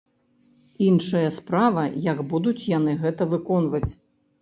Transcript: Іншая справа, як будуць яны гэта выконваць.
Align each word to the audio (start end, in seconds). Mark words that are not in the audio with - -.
Іншая 0.85 1.27
справа, 1.37 1.83
як 2.09 2.25
будуць 2.35 2.57
яны 2.77 2.99
гэта 3.07 3.33
выконваць. 3.39 3.89